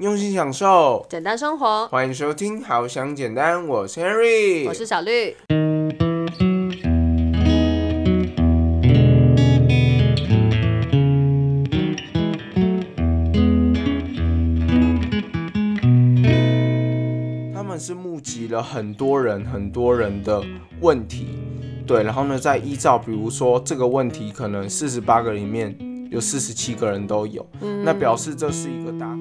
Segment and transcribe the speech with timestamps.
[0.00, 1.86] 用心享受，简单生活。
[1.88, 5.36] 欢迎收听《好想简单》，我是 Henry，我是小绿。
[17.52, 20.42] 他们是募集了很多人、很多人的
[20.80, 21.26] 问题，
[21.86, 25.76] 对，然后呢，再依照，比如说这个问题，可能四十八个里面
[26.10, 27.46] 有四十七个人都有，
[27.84, 29.14] 那表示这是一个大。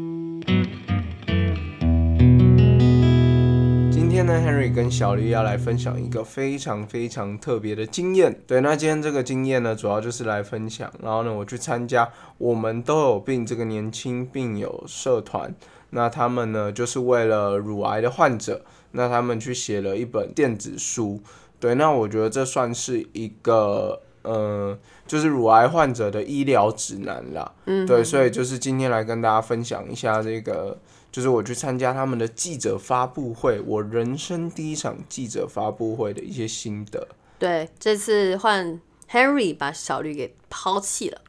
[4.19, 8.37] 天呢，Henry 跟小绿要来分享一个非常非常特别的经验。
[8.45, 10.91] 对，那今天这个经验呢，主要就是来分享。
[11.01, 15.55] 然后呢，我去参加我们都有病这个年轻病友社团。
[15.91, 21.21] 那他们呢，就是为了乳癌的患者，那他们去写了一本电子书。
[21.57, 27.49] 对，那我觉得这算是一个，呃，就是乳癌患者的医疗指南啦。
[27.67, 30.77] 嗯，对，所以就是今天来跟大家分享一下这个，
[31.11, 37.07] 就是我去参加他们的记者发布会，我人生第一场记者发布会的一些心得。
[37.37, 38.79] 对，这次换
[39.09, 41.21] Henry 把小绿给抛弃了，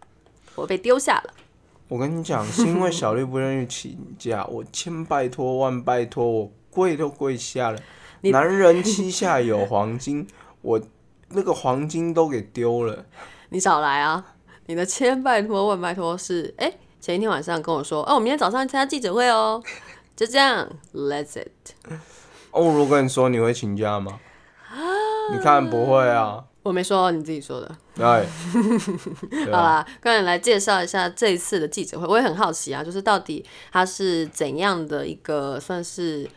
[0.54, 1.34] 我被丢下了。
[1.88, 7.80] 我跟你讲，是因为小绿不愿意请假，我千拜托万拜托，我跪都跪下了。
[8.30, 10.26] 男人膝下有黄金，
[10.62, 10.80] 我
[11.30, 13.06] 那个黄金都给丢了。
[13.48, 14.34] 你少来啊！
[14.66, 19.62] 你的千拜托万拜托是，哎，前一天晚上跟我说，哦，我明天早上参加记者会哦，
[20.14, 21.74] 就这样，Let's it。
[22.50, 24.20] 哦，我跟你说，你会请假吗？
[25.32, 26.44] 你看不会啊。
[26.62, 27.74] 我没说，你自己说的。
[27.96, 28.04] 对，
[29.50, 36.28] 好啦，刚才来介绍一下这一次的记者会，我也很好奇啊，就是到底它是怎样的一个算是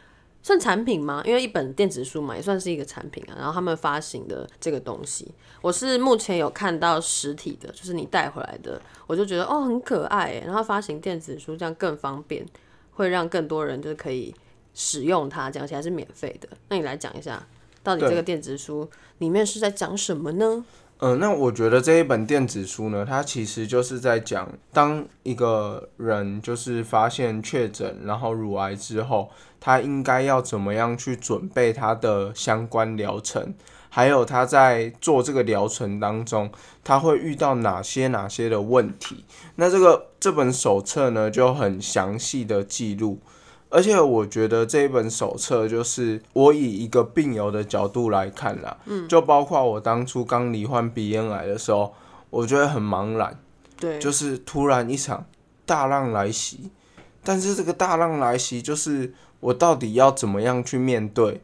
[0.44, 1.24] 算产品吗？
[1.26, 3.34] 因为一本电子书嘛，也算是一个产品啊。
[3.36, 10.44] 然后他们发行的这个东西，我是目前有看到实体的，就是你带回来的，我就觉得哦很可爱。
[10.46, 12.46] 然后发行电子书这样更方便，
[12.92, 14.36] 会让更多人就是可以
[14.76, 16.50] 使用它，讲起来是免费的。
[16.70, 17.44] 那你来讲一下。
[17.82, 20.64] 到底这个电子书里面是在讲什么呢？
[21.06, 33.54] 嗯，那我觉得这一本电子书呢，它其实就是在讲，当一个人就是发现确诊然后乳癌之后，他应该要怎么样去准备他的相关疗程，
[33.90, 36.50] 还有他在做这个疗程当中，
[36.86, 39.26] 他会遇到哪些哪些的问题。
[39.56, 43.20] 那这个这本手册呢，就很详细的记录。
[43.74, 51.92] 而且我觉得这一本手册，就是我以一个病友的角度来看啦，嗯，就包括我当初刚罹患鼻咽癌的时候，
[52.30, 53.40] 我觉得很茫然，
[53.80, 55.26] 对，就是突然一场
[55.66, 56.70] 大浪来袭，
[57.24, 61.42] 但是这个大浪来袭，就是我到底要怎么样去面对？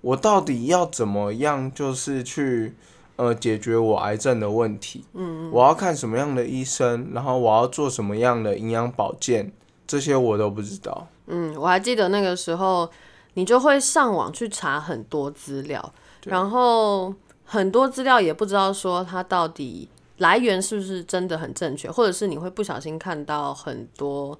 [0.00, 2.74] 我到底要怎么样，就是去
[3.16, 5.04] 呃解决我癌症的问题？
[5.12, 9.52] 嗯，我要看什么样的医生，然后我要做什么样的营养保健，
[9.86, 11.08] 这些我都不知道。
[11.26, 12.90] 嗯，我还记得那个时候，
[13.34, 15.92] 你就会上网去查很多资料，
[16.24, 17.12] 然后
[17.44, 19.88] 很多资料也不知道说它到底
[20.18, 24.38] 来源是不是真的很正确，或者是你会不小心看到很多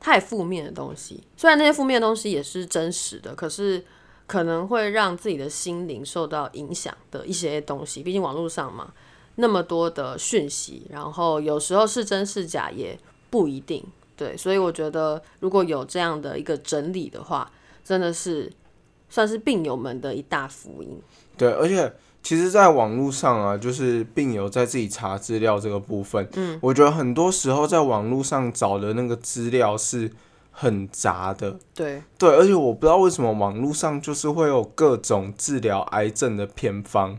[0.00, 1.22] 太负面的东西。
[1.36, 3.84] 虽然那些负面的东西也是真实的，可是
[4.26, 8.02] 可能会让自己的心灵受到影响的一些东西。
[8.02, 8.92] 毕竟网络上嘛，
[9.34, 13.84] 那么多的讯息，然后有时候是真是假也不一定。
[14.18, 17.48] 对，所以我觉得如果有这样的一个整理的话，
[17.84, 18.52] 真的是
[19.08, 21.00] 算是病友们的一大福音。
[21.36, 21.90] 对，而且
[22.20, 30.10] 其实，在网络上啊，就是病友在自己查资料这个部分，嗯，我觉得很多时候在网络上找的那个资料是
[30.50, 31.56] 很杂的。
[31.72, 37.16] 对，对，而且我不知道为什么网络上就是会有各种治疗癌症的偏方。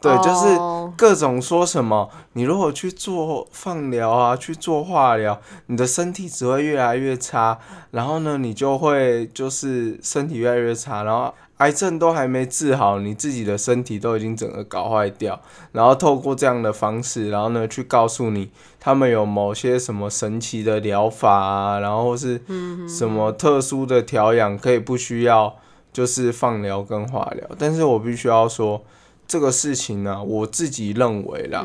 [0.00, 0.56] 对，就是
[0.96, 7.58] 各种说什么，你如果去做放疗啊，去做化疗，你的身体只会越来越差，
[7.90, 15.40] 然后呢，你就会就是身体越来越差，然后癌症都还没治好，你自己的身体都已经整个搞坏掉，
[15.72, 22.40] 然后透过这样的方式，然后呢，去告诉你他们有某些什么神奇的疗法啊，然后是
[22.88, 25.56] 什么特殊的调养，可以不需要
[25.92, 28.80] 就是放疗跟化疗，但是我必须要说。
[29.28, 31.64] 这个事情呢，我自己认为啦，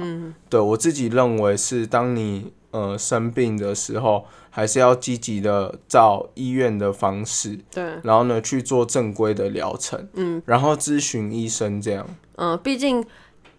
[0.49, 12.05] 对我自己认为是，当你呃生病的时候，还是要积极的照医院的方式，对，然后呢去做正规的疗程，嗯，然后咨询医生这样。
[12.35, 13.03] 嗯，毕竟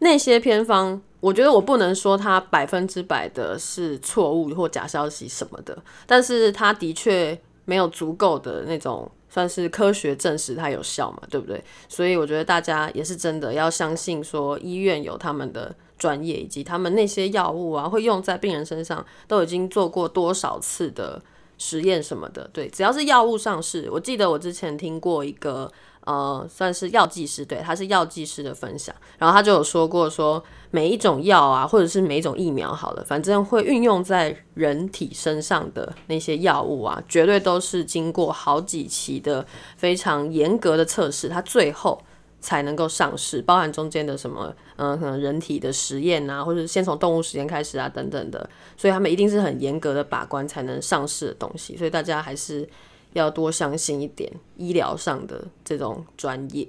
[0.01, 9.11] 那些偏方，我觉得我不能说它百分之百的是错误或假消息什么的，但是它的确没有足够的那种。
[9.35, 11.61] 算是科学证实它有效嘛，对不对？
[11.89, 21.21] 所以我觉得大家也是真的要相信，说医院有他们的专业，以及他们那些药物啊，会用在病人身上，都已经做过多少次的
[21.59, 22.49] 实验什么的。
[22.53, 25.69] 对，只要是药物上市，我记得我之前听过一个。
[26.07, 39.47] 呃，算是药剂师，对，他是药剂师的分享，然后他就有说过，说每一种药啊，或者是每一种疫苗，好了，反正会运用在人体身上的那些药物啊，绝对都是经过好几期的
[39.79, 42.03] 非常严格的测试，它最后
[42.39, 48.47] 才能够上市，包含中间的什么，嗯，可能人体的实验啊，或者先从动物实验开始啊，等等的，
[48.77, 52.69] 所以他们一定是很严格的把关才能上市的东西，所以大家还是。
[53.15, 56.69] 要多相信一点医疗上的这种专业。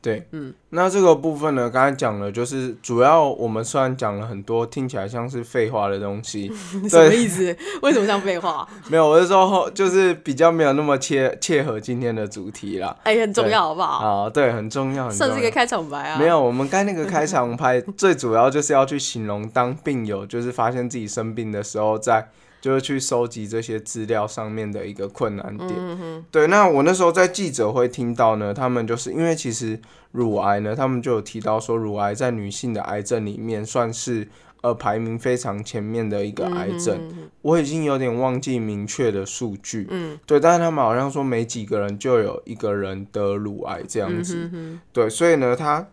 [0.00, 6.50] 对，嗯，那这个部分呢，刚才讲了，就是主要我们虽然讲了很多听起来像是废话的东西，
[6.90, 7.56] 什么意思？
[7.82, 8.68] 为什么像废话？
[8.90, 12.96] 没有，我是说，就是比较没有那么切切合今天的主题啦。
[13.04, 14.24] 哎，很重要，好不好？
[14.24, 16.18] 啊，对，很重要，算是一个开场白啊。
[16.18, 22.28] 没有，我们刚那个开场白最主要就是要去形容当病友，就是发现自己生病的时候在。
[22.62, 26.24] 就是去收集这些资料上面的一个困难点。
[26.30, 29.80] 对，那我那时候在记者会听到呢，他们就是因为其实
[30.12, 34.28] 乳癌呢，他们就有提到说，乳癌在女性的癌症里面算是
[34.60, 37.12] 呃排名非常前面的一个癌症。
[37.42, 39.88] 我已经有点忘记明确的数据。
[39.90, 44.48] 嗯，对，但是他们好像说每几个人就有一个人得乳癌这样子。
[44.92, 45.88] 对，所以呢，他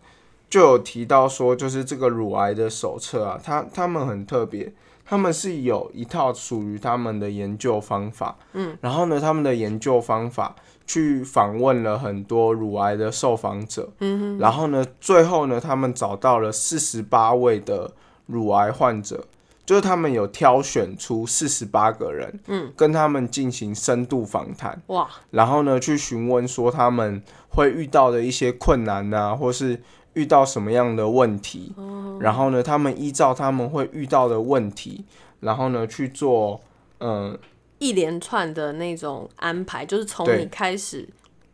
[0.48, 4.72] 就有提到说，就是这个乳癌的手册啊，他他们很特别。
[5.10, 10.54] 他们是有一套属于他们的研究方法，嗯，然后呢，他们的研究方法
[10.86, 17.90] 去访问了很多乳癌的受访者，嗯然后呢，最后呢，他们找到了四十八位的
[18.26, 19.24] 乳癌患者，
[19.66, 29.82] 就是他们有挑选出四十八个人，嗯，跟他们进行深度访谈，哇，然后呢，去询问说他们会遇到的一些困难啊，或是。
[30.14, 31.72] 遇到什么样的问题，
[32.20, 35.04] 然后呢，他们依照他们会遇到的问题，
[35.40, 36.60] 然后呢去做，
[36.98, 37.38] 嗯，
[37.78, 41.08] 一连串的那种安排，就是从你开始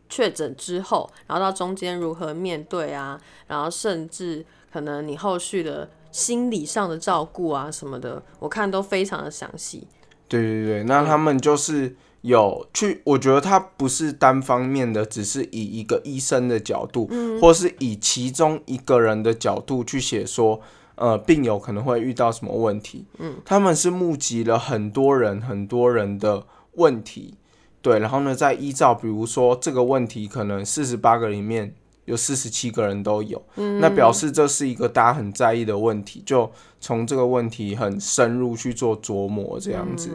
[0.09, 9.87] 确诊之后，然后到中间如何面对啊，然后甚至可能你后续的心理上的照顾啊什么的，我看都非常的详细。
[10.27, 11.95] 对对对，那他们就是。
[12.21, 17.09] 有去，我觉得他不是单方面的，只是以一个医生的角度，
[17.39, 20.59] 或是以其中一个人的角度去写说，
[20.95, 23.05] 呃，病友可能会遇到什么问题。
[23.19, 27.35] 嗯，他们是募集了很多人、很多人的问题，
[27.81, 31.73] 对，然后呢，再依照，比如说这个问题可能四十八个里面
[32.07, 33.41] 有四十七个人都有，
[33.79, 36.49] 那表示这是一个大家很在意的问题，就
[36.79, 40.09] 从这个问题很深入去做琢磨，这样子。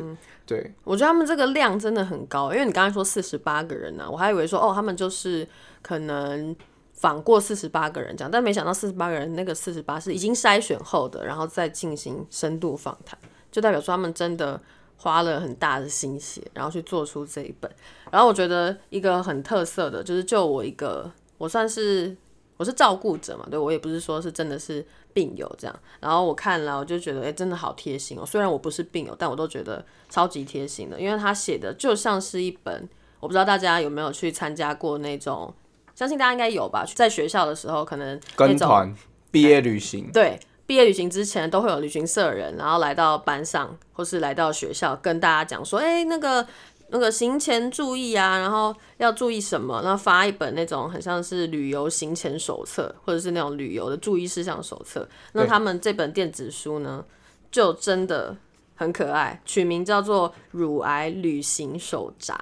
[0.47, 5.47] 对，我觉得他们这个量真的很高，因为你刚才说四十八个人呢，我还以为说哦，他们就是
[5.83, 6.57] 可能
[6.95, 13.19] 访过四十八个人这样，但没想到四十八个人那个四十八是已经筛选后的，然后再进行深度访谈，
[13.51, 14.61] 就代表说他们真的
[14.97, 17.71] 花了很大的心血，然后去做出这一本。
[18.11, 21.11] 然后我觉得一个很特色的，就是就我一个，
[21.43, 22.17] 我算是
[22.57, 24.85] 我是照顾者嘛，对我也不是说是真的是。
[25.15, 28.25] 病友这样，然后我看了，我就觉得，哎，真的好贴心哦。
[28.25, 32.89] 虽然我不是病友，但我都觉得超级贴心的，因为他写的就像是一本，
[33.21, 35.53] 我不知道大家有没有去参加过那种，
[35.95, 36.87] 相信大家应该有吧。
[36.95, 38.97] 在学校的时候，可能跟团
[39.31, 46.47] 毕业旅行，对，毕业旅行之前都会有旅行社人，然后来到班上或是来到学校，跟大家讲说，哎，那个。
[46.93, 49.81] 那个行前注意啊，然后要注意什么？
[49.83, 55.09] 然后发一本那种很像是旅游行前手册，或者是那种旅游的注意事项手册。
[55.33, 57.05] 那他们这本电子书呢，
[57.51, 58.37] 就真的
[58.75, 62.35] 很可爱，取名叫做《乳癌旅行手札》。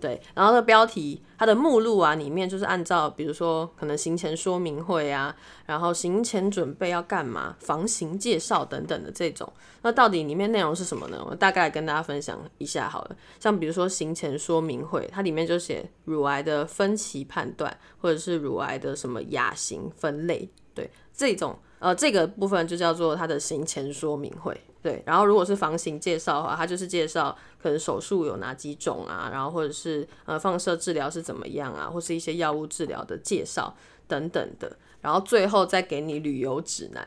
[0.00, 9.52] 对，然后那标题，它的目录啊，里面就是按照，比如说可能行前说明会啊，然后行前准备要干嘛，房型介绍等等的这种。
[9.82, 11.22] 那到底里面内容是什么呢？
[11.28, 13.16] 我大概跟大家分享一下好了。
[13.38, 24.58] 像比如说行前说明会，它里面就写乳癌的分期判断，或者是乳癌的什么亚型分类，对，这种呃这个部分就叫做它的行前说明会。
[24.82, 33.76] 对，然后如果是房型介绍的话，它就是介绍可能手术有哪几种啊，然后或者是呃放射治疗是怎么样啊，或是一些药物治疗的介绍
[34.08, 37.06] 等等的，然后最后再给你旅游指南，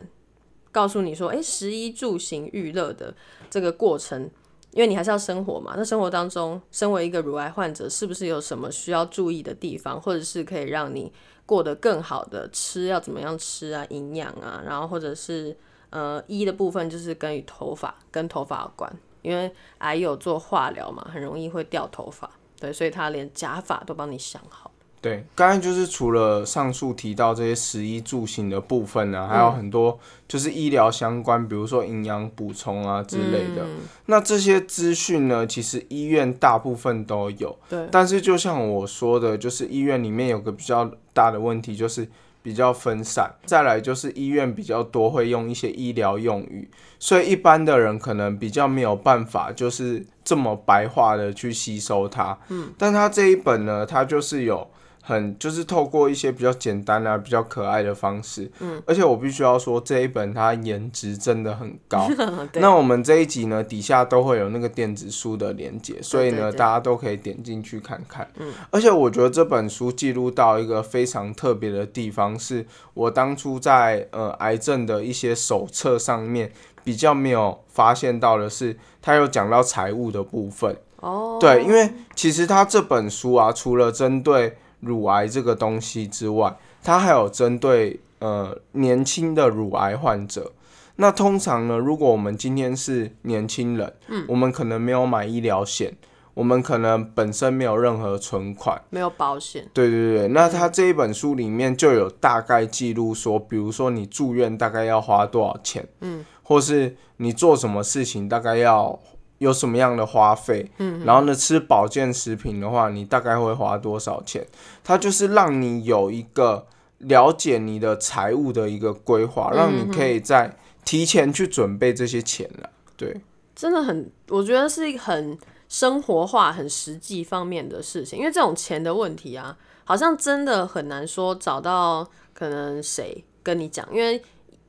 [0.72, 3.12] 告诉你说，哎，食衣住行娱乐的
[3.50, 4.30] 这个过程，
[4.70, 11.12] 因为你还是要生活嘛，那生活当中，身为一个乳癌患者，是不是有什么需要注意的地方，或者是可以让你
[11.48, 15.58] 过得更好的吃要怎么样吃啊，营养啊，然后或者是。
[15.94, 22.28] 呃，一的部分就是跟与头发跟头发有关，因为癌有做化疗嘛，很容易会掉头发，
[22.60, 24.72] 对，所以他连假发都帮你想好。
[25.00, 33.64] 对，刚才就是除了上述提到这些食衣住行的部分呢，还有很多就是医疗相关，比如说营养补充啊之类的。
[34.06, 37.56] 那这些资讯呢，其实医院大部分都有。
[37.70, 37.88] 对。
[37.92, 42.10] 但是就像我说的，就是医院里面有个比较大的问题，就是
[42.44, 43.34] 比较分散。
[43.46, 46.70] 再来就是医院比较多会用一些医疗用语，
[47.00, 52.38] 所以一般的人可能比较没有办法，就是这么白话的去吸收它。
[52.50, 52.72] 嗯。
[52.78, 54.70] 但它这一本呢，它就是有。
[55.06, 62.10] 很就是透过一些比较简单啊、比较可爱的方式，嗯，而且我必须要说这一本它颜值真的很高。
[62.56, 68.26] 那我们这一集呢底下都会有那个电子书的连接，所以呢大家都可以点进去看看。
[68.38, 80.78] 嗯，而且我觉得这本书记录到一个非常特别的地方，是我当初在呃癌症的一些手册上面比较没有发现到的是，它有讲到财务的部分。
[81.02, 90.52] 哦，对，因为其实它这本书啊，除了针对乳癌这个东西之外，它还有针对呃年轻的乳癌患者。
[90.98, 95.96] 那通常呢，如果我们今天是年轻人，嗯，我们可能没有买医疗险，
[96.36, 99.68] 我们可能本身没有任何存款，没有保险。
[99.74, 109.00] 对对对，那他这一本书里面就有大概记录说，比如说你住院大概要花多少钱，嗯，或是你做什么事情大概要。
[109.44, 110.72] 有什么样的花费？
[110.78, 114.48] 嗯，然后呢，吃保健食品的话，你大概会花多少钱？
[114.84, 116.66] 它就是让你有一个
[117.00, 122.70] 了解你的财务的一个规划，让你可以在提前去准备这些钱了。
[122.96, 123.22] 对，
[123.54, 128.18] 真的很，我觉得是一个很生活化、很实际方面的事情。
[128.18, 134.22] 因为这种钱的问题啊，好像真的很难说找到可能谁跟你讲，因为。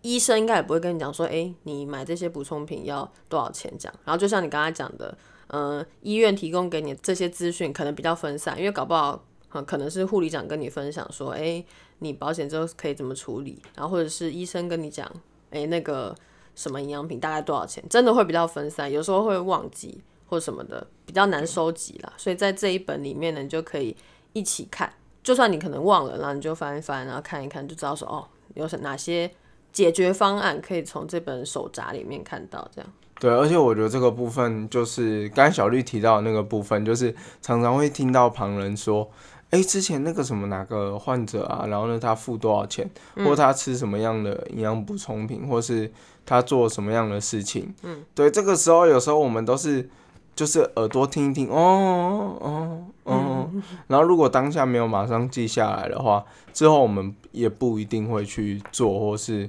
[0.04, 3.94] 医生应该也不会跟你讲说，哎，你买这些补充品要多少钱这样。
[4.04, 9.25] 然后就像你刚才讲的，呃，医院提供给你这些资讯可能比较分散，因为搞不好，
[9.66, 11.64] 可能是护理长跟你分享说，哎，
[12.00, 15.11] 你保险之后可以怎么处理，然后或者是医生跟你讲，
[15.49, 16.14] 哎，那个
[16.54, 22.12] 什么营养品大概多少钱，真的会比较分散，有时候会忘记或什么的，比较难收集啦。
[22.18, 23.96] 所以在这一本里面呢，你就可以
[24.34, 24.92] 一起看，
[25.23, 29.30] 就算你可能忘了，然后你就翻一翻，然后看一看，就知道说，哦，有哪些。
[29.75, 32.90] 解决方案可以从这本手札里面看到，这样。
[33.21, 39.09] 对，而且我觉得这个部分就是刚才小绿提到的那个部分，就是常常会听到旁人说，
[39.50, 45.90] 哎，之前那个什么哪个患者啊，然后呢他付多少钱，或他吃什么样的营养补充品，或是
[46.26, 49.88] 他做什么样的事情，嗯，对，这个时候有时候我们都是
[50.37, 53.50] 就是耳朵听一听，哦哦哦，
[53.87, 59.49] 然后如果当下没有马上记下来的话，之后我们也不一定会去做，或是。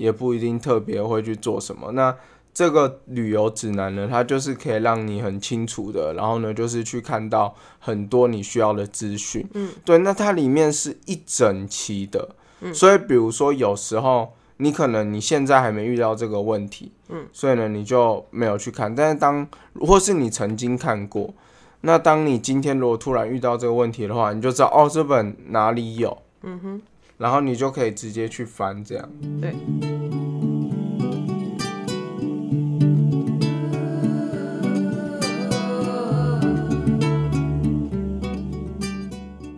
[0.00, 1.92] 也不一定特别会去做什么。
[1.92, 2.16] 那
[2.54, 9.46] 这个旅游指南呢，它就是可以让你很清楚的，然后呢，就是去看到很多你需要的资讯。
[9.52, 9.98] 嗯，对。
[9.98, 12.30] 那它里面是一整期的，
[12.72, 18.92] 所以比如说有时候你可能你现在还没遇到这个问题，嗯，所以呢你就没有去看。
[18.94, 19.46] 但是当
[19.78, 21.32] 或是你曾经看过，
[21.82, 26.18] 那当你今天如果突然遇到这个问题的话，你就知道哦，这本哪里有。
[26.42, 26.82] 嗯哼。
[27.20, 29.06] 然后你就可以直接去翻这样。
[29.42, 29.54] 对。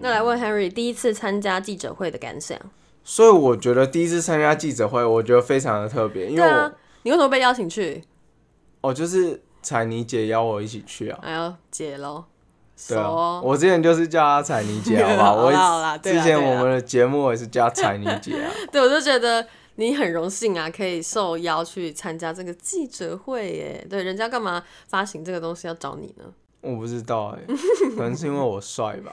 [0.01, 2.59] 那来问 Henry 第一次参加记者会的感想。
[3.05, 6.73] 所以我觉得第一次参加记者会，我觉得非常的特别，因为我
[7.05, 8.03] 你为什么被邀请去？
[8.81, 11.21] 哦，就是彩妮姐邀我一起去啊。
[11.23, 12.25] 哎呦，姐喽。
[12.89, 15.77] 对啊，我之前就是叫她彩妮姐， 好不好？
[15.93, 18.51] 我之前我们的节目也是叫彩妮姐啊。
[18.73, 19.47] 对，我就觉得
[19.77, 23.87] 你很荣幸啊，可以受邀去参加这个记者会耶。
[23.89, 26.25] 对，人家干嘛发行这个东西要找你呢？
[26.61, 27.41] 我不知道哎，
[27.97, 29.13] 可能是因为我帅吧？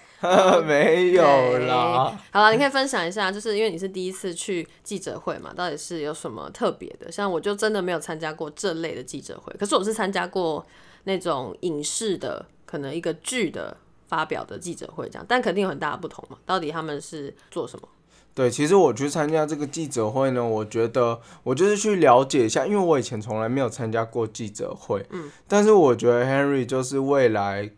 [0.61, 1.23] 没有
[1.59, 2.15] 啦。
[2.31, 7.11] 好了，你可以分享一下，就是因为你是第一次去记者会嘛，到底是有什么特别的？
[7.11, 10.63] 像我就真的没有参加过这类的记者会，可是我是参加过
[11.05, 12.45] 那种影视的。
[12.69, 13.75] 可能一个剧的
[14.07, 16.37] 发表的记者会这样，但肯定有很大的不同嘛。
[16.45, 17.89] 到底他们是做什么？
[18.35, 25.03] 对，其实我去参加这个记者会呢，我觉得我就是去了解一下，因为我以前从来没有参加过记者会。
[25.09, 27.71] 嗯，但是我觉得 Henry 就是未来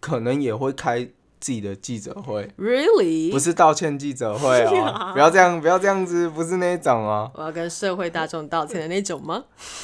[0.00, 1.10] 可能也会开。
[1.42, 3.32] 自己的记者会，Really？
[3.32, 7.28] 不是道歉记者会哦， 不要这样，不要这样子，不是那种哦。
[7.34, 9.42] 我要跟社会大众道歉的那种吗？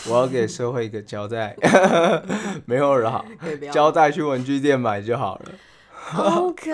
[0.08, 1.56] 我要给社会一个交代，
[2.64, 3.24] 没有啦，
[3.72, 5.50] 交代去文具店买就好了。
[6.16, 6.70] OK，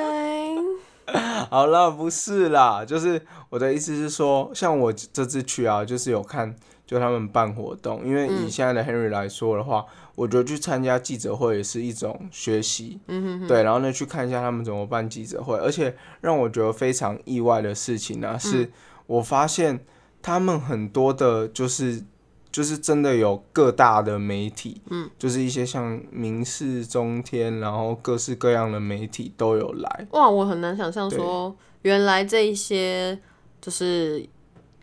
[1.48, 6.54] 好了，不是啦，就是我的意思是说，像我这次去啊，就是有看，
[6.86, 9.86] 就他们办活动，因为以现在的 Henry 来说的话。
[10.16, 18.70] 我觉得去参加记者会也是一种学习，嗯哼对，然后呢去看一下他们怎么办记者会，而且让我觉得非常意外的事情呢，是
[19.06, 19.84] 我发现
[20.22, 22.04] 他们很多的，就是
[22.52, 30.06] 就是真的有各大的媒体，嗯，就是一些像民事中天，然后各式各样的媒体都有来。
[30.12, 33.18] 哇，我很难想象说，原来这一些
[33.60, 34.24] 就是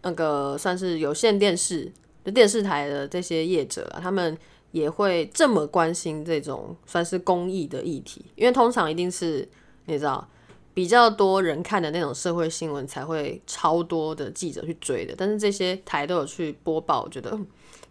[0.02, 1.90] 那个算是有线电视
[2.26, 4.38] 的电视台的这些业者啊，他们。
[4.72, 9.48] 也会这么关心这种算是公益的议题，因为通常一定是
[9.86, 10.28] 你知道
[10.74, 17.38] 比较多人看的那种社会新闻才会超多的记者去追的，但是这些台都有去播报，我觉得。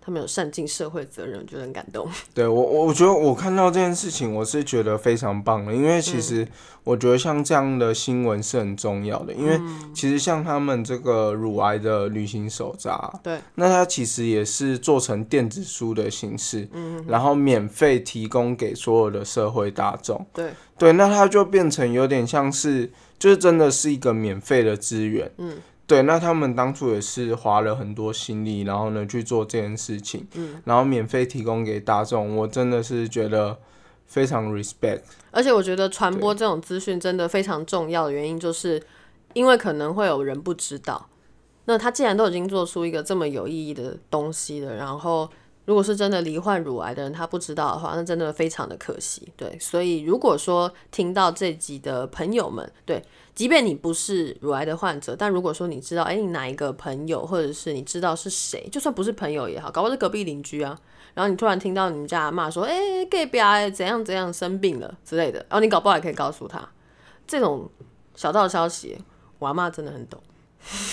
[0.00, 2.08] 他们有善尽社会责任，我觉得很感动。
[2.32, 6.48] 对我，我觉得我看到这件事情，我是觉得非常棒的，因为其实
[6.84, 9.60] 我觉得像这样的新闻是很重要的，因为
[9.94, 25.58] 其实像他们这个乳癌的旅行手札，对，那它其实也是做成电子书的形式，嗯，然后免费提供给所有的社会大众，对，对，那它就变成有点像是，就是真的是一个免费的资源，嗯。
[25.90, 33.58] 对，那他们当初也是花了很多心力，然后呢去做这件事情，嗯，然后免费提供给大众，我真的是觉得
[34.06, 35.00] 非常 respect。
[35.32, 38.80] 而且我觉得传播这种资讯真的非常重要的原因，就是
[39.32, 41.08] 因为可能会有人不知道，
[41.64, 45.28] 那他既然都已经做出一个这么有意义的东西了，然后。
[45.70, 49.32] 如果是真的罹患乳癌的人，他不知道的话，那真的非常的可惜。
[49.36, 53.00] 对，所以如果说听到这集的朋友们，对，
[53.36, 60.76] 即便你不是乳癌的患者，但如果说你知道，哎，你哪一个朋友，或者是你知道是谁，就算不是朋友也好，搞不好是隔壁邻居啊，
[61.14, 66.68] 然后你突然听到你们家骂说，哎，隔壁啊怎样怎样生病了之类的，然后你搞不好也可以告诉他
[67.28, 67.70] 这种
[68.16, 68.98] 小道消息，
[69.38, 70.20] 我阿妈真的很懂，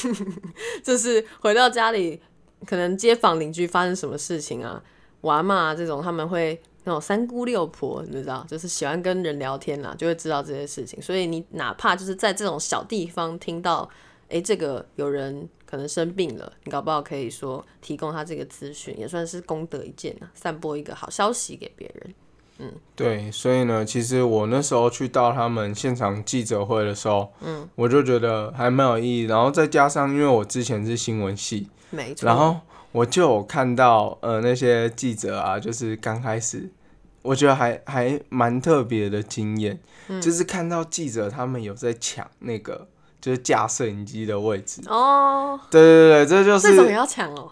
[0.85, 2.21] 就是回到家里。
[2.65, 4.81] 可能街坊邻居发生什么事情啊，
[5.21, 11.01] 娃嘛这种他们会那种三姑六婆，你知道，就是喜欢跟人聊天啦，就会知道这些事情。
[11.01, 13.87] 所以你哪怕就是在这种小地方听到，
[14.29, 22.15] 哎，这个有人可能生病了，你搞不好可以说提供他这个资讯，也算是功德一件啊，散播一个好消息给别人。
[22.59, 29.23] 嗯，对，所以呢，其实我那时候去到他们现场记者会的时候，嗯，我就觉得还蛮有意义。
[29.25, 31.67] 然后再加上，因为我之前是新闻系。
[31.89, 32.59] 没错，然后
[32.91, 36.69] 我就有看到，呃，那些记者啊，就是刚开始，
[37.21, 39.79] 我觉得还还蛮特别的经验，
[40.21, 42.87] 就是看到记者他们有在抢那个，
[43.19, 45.59] 就是架摄影机的位置哦。
[45.69, 47.51] 对对对，这就是这种也要抢哦。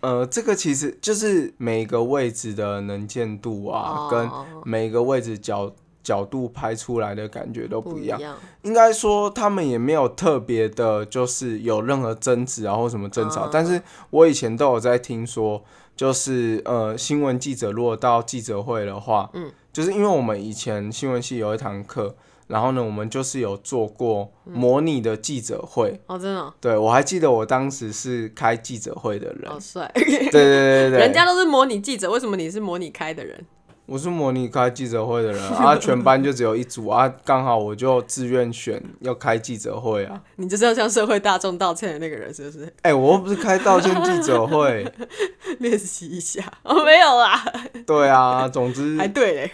[0.00, 4.30] 呃，这个其实就是每个位置的能见度啊，跟
[4.64, 5.74] 每个位置角。
[6.06, 8.20] 角度拍出来的感觉都不一样，
[8.62, 13.48] 应该说他们也没有特别的，就是有任何争执啊或什么争吵。
[13.50, 15.64] 但是我以前都有在听说，
[15.96, 22.14] 就是呃新闻记者如果到记者会的话，嗯，就是因为我们以前新闻系有一堂课，
[22.46, 26.00] 然后呢我们就是有做过模拟的记者会。
[26.06, 26.54] 哦，真的？
[26.60, 29.50] 对，我还记得我当时是开记者会的人。
[29.50, 29.90] 好帅！
[29.92, 33.44] 对对对对， 人家都是模拟记者，为什么你是模拟开的人？
[33.86, 40.20] 我是模拟开记者会的人 啊，全班就只有一组啊，刚好我就自愿选要开记者会啊。
[40.36, 42.72] 你就是要向社会大众道歉的那个人，是不是？
[42.82, 44.92] 哎，我又不是开道歉记者会，
[45.60, 46.42] 练习一下。
[46.64, 47.40] 哦，没有啦。
[47.86, 49.50] 对啊，总之还对嘞。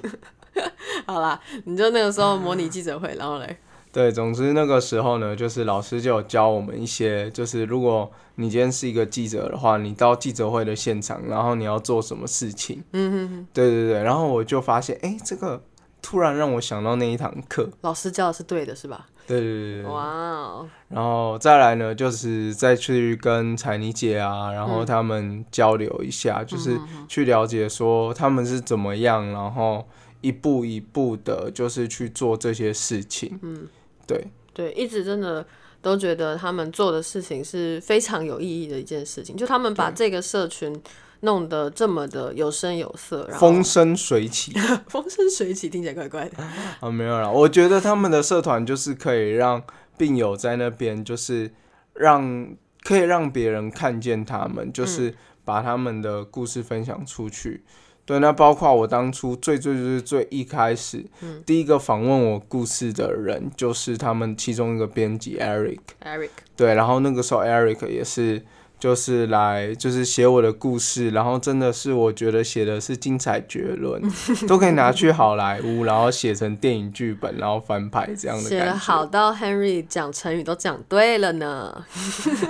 [1.06, 3.56] 好啦，你就那个时候模拟记者会，然后嘞。
[3.92, 12.82] 对，总之那个时候呢，就是老师就有教我们一些，就是如果你今天是一个记者的话，你到记者会的现场，然后你要做什么事情？
[12.92, 13.46] 嗯哼哼。
[13.52, 15.62] 对对对，然后我就发现，哎，这个
[16.00, 19.06] 突然让我想到那一堂课，老师教的是对的，是吧？
[19.26, 19.90] 对对对对。
[19.92, 20.68] 哇哦。
[20.88, 29.86] 然后再来呢，就是再去跟彩妮姐啊，然后他们交流一下，就是去了解说他们是怎么样，然后
[30.22, 33.38] 一步一步的，就是去做这些事情。
[33.42, 33.68] 嗯。
[34.06, 35.46] 对对，一直真的
[35.80, 39.36] 都觉得他们做的事情是非常有意义的一件事情。
[39.36, 40.80] 就他们把这个社群
[41.20, 44.52] 弄得这么的有声有色，风生水起，
[44.88, 46.42] 风生水起听起来怪怪的
[46.80, 47.30] 啊，没有了。
[47.32, 49.62] 我觉得他们的社团就是可以让
[49.96, 51.52] 病友在那边，就是
[51.94, 57.62] 让可以让别人看见他们，就是把他们的故事分享出去。
[58.04, 61.04] 对，那包括我当初最最最最一开始，
[61.46, 65.78] 第一个访问我故事的人，就是他们其中一个编辑 Eric。
[66.04, 66.30] Eric。
[66.56, 68.42] 对，然后那个时候 Eric 也是，
[68.82, 74.02] 就是来就是写我的故事，然后真的是我觉得写的是精彩绝伦，
[74.48, 81.84] 都可以拿去好莱坞，然后写成电影剧本，然后翻拍这样的写的好到 Henry 讲成语都讲对了呢。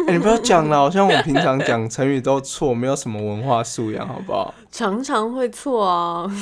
[0.08, 4.54] 哎，你不要讲了，好像我平常讲成语都错，没有什么文化素养，好不好？
[4.72, 6.32] 常常会错哦。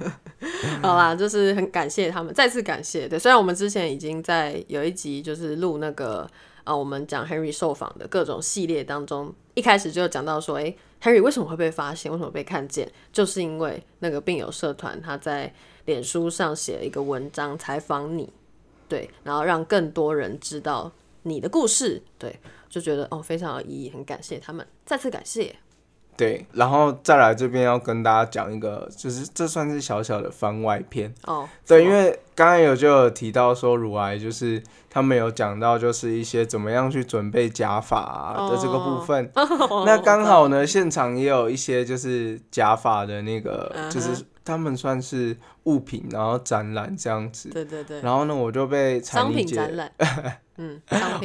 [0.80, 3.06] 好啦，就是很感谢他们，再次感谢。
[3.06, 6.26] 对，虽然我们之前已经在有一集就是录那个。
[6.64, 15.52] 啊，我们讲 Henry 受访的各种系列当中，一开始就讲到说，哎，Henry 为什么会被发现，为什么被看见，就是因为那个病友社团他在
[15.86, 18.32] 脸书上写了一个文章采访你，
[18.88, 20.92] 对，然后让更多人知道
[21.22, 25.56] 你的故事，对，就觉得哦非常有意义，很感谢他们，再次感谢。
[26.20, 31.48] 对，然后再来这边要跟大家讲一个，就是这算是小小的番外篇哦。
[31.66, 39.32] 对，因为刚刚有就有提到说乳癌，就是他们有讲到就是一些怎么样去准备假发的这个部分。
[39.86, 47.48] 那刚好呢，现场也有一些就是假发的那个，就是他们算是物品，然后展览这样子。
[47.50, 48.00] 对对对。
[48.00, 49.90] 然后呢，我就被商品展览。
[50.62, 50.78] 嗯，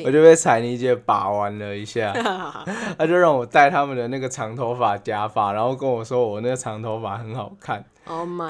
[0.05, 2.13] 我就被彩妮姐把玩了一下，
[2.97, 7.83] 她就让我戴他们的那个长头发假发，然后跟我说我那个长头发很好看。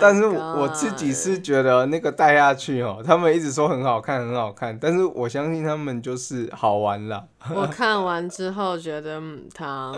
[0.02, 7.24] 但是我自己是觉得那个戴下去哦，他们一直说很好看很好看，但是我相信他们就是好玩啦。
[7.54, 9.94] 我 看完之后觉得，嗯，他，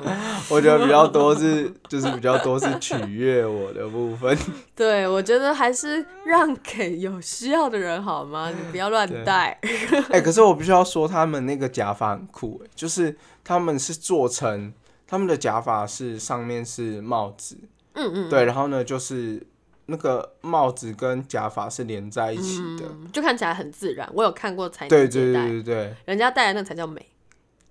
[0.52, 4.38] 我觉得比较多是就是比较多是取悦我的部分。
[4.76, 8.50] 对，我觉得还是让给有需要的人好吗？
[8.56, 9.60] 你不要乱戴。
[10.10, 14.74] 哎，可是我必须要说，他们那个假发很酷，就是他们是做成
[15.06, 17.58] 他们的假发是上面是帽子。
[17.94, 19.46] 嗯嗯，对，然后呢，就是
[19.86, 24.10] 那个帽子跟假发是连在一起的，就看起来很自然。
[24.14, 27.06] 我有看过才对对对对对，人家戴的那才叫美，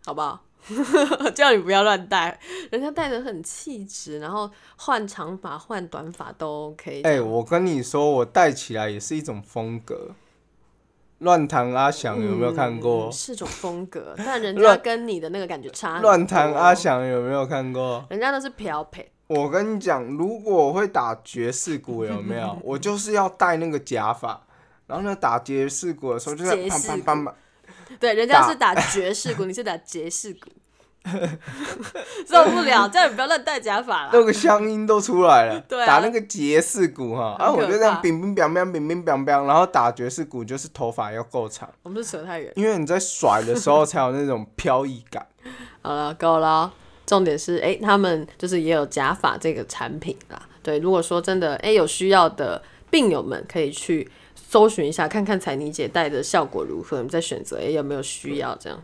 [0.05, 0.46] 好不好？
[1.35, 2.39] 叫你不要乱戴，
[2.71, 7.03] 人家戴的很气质，然后换长发换短发都 OK。
[7.03, 10.11] 哎，我跟你说，我戴起来也是一种风格。
[11.21, 13.11] 乱弹阿翔有没有看过？
[13.11, 16.01] 是种风格，但人家跟你的那个感觉差。
[16.01, 18.05] 乱弹阿翔有没有看过？
[18.11, 19.11] 人家都是漂配。
[19.29, 22.59] 我跟你讲，如果我会打爵士鼓，有没有？
[22.63, 24.47] 我就是要戴那个假发，
[24.87, 27.33] 然后呢，打爵士鼓的时候就是砰砰砰砰。
[28.01, 30.51] 对，人家是打爵士鼓，你是打爵士鼓，
[32.27, 32.89] 受不了！
[32.89, 34.11] 叫你不要乱戴假发了。
[34.13, 35.61] 那个乡音都出来了。
[35.69, 41.69] 对，打那个爵士鼓哈，然后我就这样乒乒乓乓，乒乒乓乓，然后打爵士鼓就是头发要够长。
[41.83, 45.27] 我们是扯太远，因为你在甩的时候才有那种飘逸感。
[45.83, 46.73] 好了，够了。
[47.07, 50.43] 重点是，哎，他们就是也有假发这个产品啦。
[50.61, 54.11] 对，如果说真的，哎，有需要的病友们可以去
[54.49, 58.81] 搜寻一下，看看彩妮姐戴的效果如何，你再选择，哎，有没有需要这样？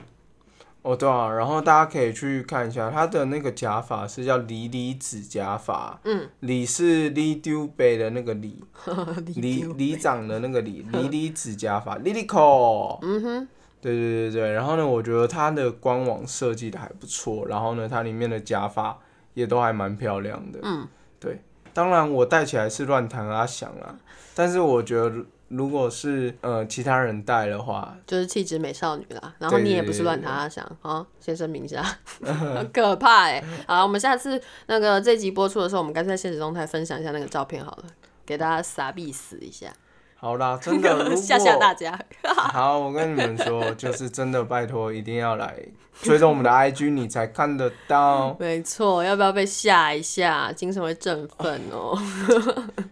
[0.82, 8.60] 哦，对啊，然后大家可以去看一下，它的那个假发是叫离离子假发，嗯，李是李丢北的那个李，
[9.36, 13.48] 李李长的那个李，离离子假发， Lilico，嗯哼。
[13.80, 18.96] 对对对对，然后呢，我觉得它的官网设计的还不错，然后呢，它里面的假发
[19.34, 20.60] 也都还蛮漂亮的。
[20.62, 20.86] 嗯，
[21.18, 21.40] 对，
[21.72, 23.98] 当然我戴起来是乱弹啊响啊，
[24.36, 25.12] 但是我觉得
[25.52, 29.34] 如果是呃其他人带的话，就是气质美少女啦。
[29.38, 31.82] 然后你也不是乱弹阿响啊，先声明一下，
[32.22, 33.44] 很 可怕哎。
[33.66, 37.84] 好，我们下次那个这集播出的时候，我们干脆在现实动态分享一下那个照片好了，
[38.24, 39.72] 给大家傻逼死一下。
[40.22, 41.98] 好啦， 真的，吓吓大家。
[42.52, 45.52] 好，我跟你们说，就是真的，拜托一定要来
[46.00, 48.36] 追踪我们的 IG，你才看得到。
[48.38, 51.98] 没错，要不要被吓一下，精神会振奋哦。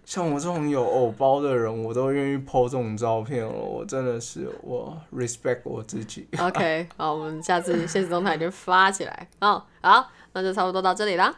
[0.04, 3.52] 像我这种有偶包的人，我都愿意 po 这种照片哦。
[3.52, 6.26] 我真的是我 respect 我自己。
[6.36, 9.28] OK，好，我们下次现实动态就发起来。
[9.40, 11.32] 哦，好，那就差不多到这里啦。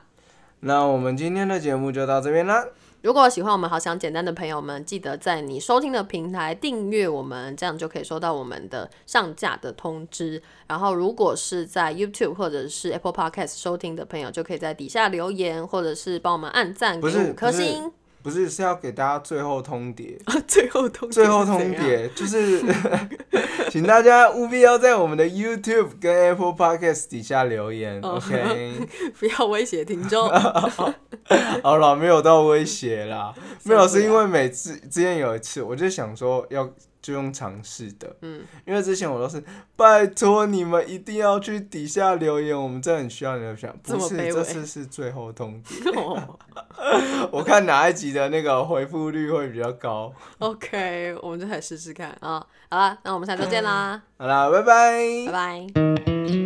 [0.61, 2.65] 那我们今天的节目就到这边啦。
[3.03, 10.41] 如果喜欢我们好想简单的朋友们，记得在你收听的平台订阅我们，这样就可以收到我们的上架的通知。
[10.69, 17.91] 然后，如果是在 YouTube 或者是 Apple Podcast 收听的朋友，就可以在底下留言，或者是帮我们按赞，给五颗星。
[18.23, 20.17] 不是，是要给大家最后通牒。
[20.47, 22.63] 最后通最后通牒就是，
[23.71, 28.89] 请大家务必要在我们的 YouTube 跟 Apple Podcast 底下留言，OK？
[29.19, 30.29] 不要威胁听众。
[31.63, 36.69] 好了，没有到威胁啦，没有，是因为每次之前有一次，我就想说要。
[37.03, 39.43] 就用尝试的，嗯，因为之前我都是
[39.77, 46.23] 拜托你们一定要去底下留言，我们真的很需要你的想，不是这次是最后通牒，
[47.33, 50.13] 我看哪一集的那个回复率会比较高。
[50.39, 56.42] OK，我们就来试试看啊，好了，那我们下周见啦， 好啦，拜拜，拜拜。